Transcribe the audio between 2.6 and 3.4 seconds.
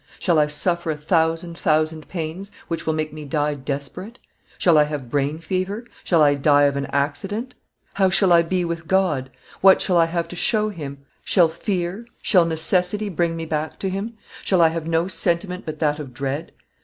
which will make me